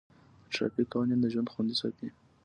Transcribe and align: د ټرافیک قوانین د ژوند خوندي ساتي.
د 0.45 0.45
ټرافیک 0.53 0.87
قوانین 0.93 1.19
د 1.21 1.25
ژوند 1.33 1.51
خوندي 1.53 1.75
ساتي. 1.81 2.07